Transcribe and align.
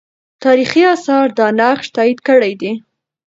تاریخي 0.43 0.81
آثار 0.95 1.27
دا 1.37 1.47
نقش 1.59 1.85
تایید 1.95 2.19
کړی 2.27 2.53
دی. 2.61 2.71